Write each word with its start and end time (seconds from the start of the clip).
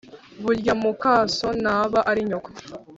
Burya 0.43 0.73
mukaso 0.81 1.47
ntaba 1.61 1.99
ari 2.09 2.21
nyoko. 2.29 2.49